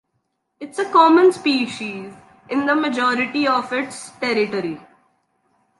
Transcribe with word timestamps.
It 0.59 0.69
is 0.69 0.79
a 0.79 0.91
common 0.91 1.31
species 1.31 2.11
in 2.49 2.65
the 2.65 2.73
majority 2.73 3.47
of 3.47 3.71
its 3.71 4.09
territory. 4.19 4.81